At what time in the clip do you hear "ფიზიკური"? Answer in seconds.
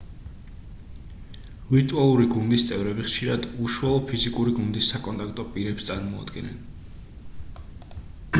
4.09-4.57